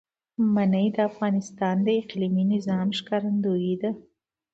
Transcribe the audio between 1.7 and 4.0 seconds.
د اقلیمي نظام ښکارندوی ده.